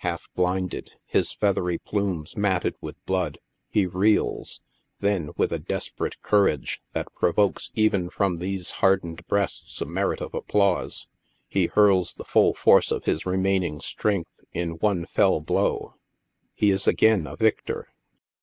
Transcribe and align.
Half 0.00 0.28
blinded, 0.34 0.90
his 1.06 1.32
feathery 1.32 1.78
plumes 1.78 2.36
matted 2.36 2.74
with 2.82 3.02
blood, 3.06 3.38
he 3.70 3.86
reels, 3.86 4.60
then 5.00 5.30
with 5.38 5.50
a 5.50 5.58
desperate 5.58 6.20
courage, 6.20 6.82
that 6.92 7.14
provokes 7.14 7.70
even 7.72 8.10
from 8.10 8.36
these 8.36 8.70
hardened 8.84 9.26
breasts 9.28 9.80
a 9.80 9.86
merit 9.86 10.20
of 10.20 10.34
applause, 10.34 11.06
he 11.48 11.68
hurls 11.68 12.12
the 12.12 12.24
full 12.26 12.52
force 12.52 12.92
of 12.92 13.04
his 13.04 13.24
remaining 13.24 13.80
strength 13.80 14.40
in 14.52 14.72
one 14.72 15.06
fell 15.06 15.40
blow. 15.40 15.94
He 16.52 16.70
is 16.70 16.86
again 16.86 17.26
a 17.26 17.34
victor 17.34 17.88